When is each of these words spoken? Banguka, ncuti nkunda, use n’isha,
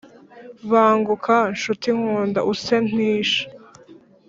Banguka, 0.71 1.35
ncuti 1.55 1.89
nkunda, 1.97 2.39
use 2.51 2.75
n’isha, 2.93 3.43